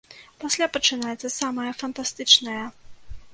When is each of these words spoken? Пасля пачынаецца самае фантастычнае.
Пасля 0.43 0.67
пачынаецца 0.77 1.31
самае 1.33 1.67
фантастычнае. 1.83 2.65